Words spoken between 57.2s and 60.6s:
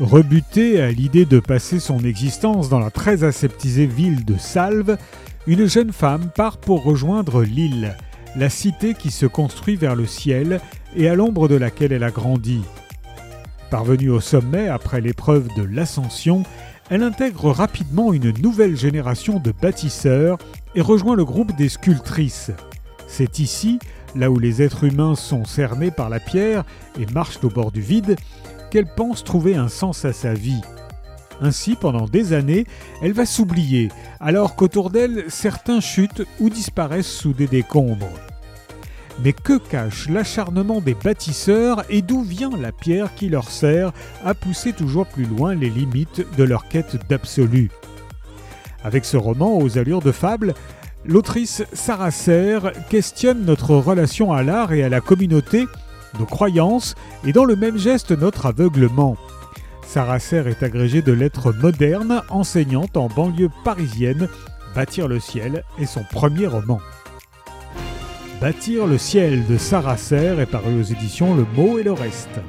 et dans le même geste notre aveuglement. Sarah Serre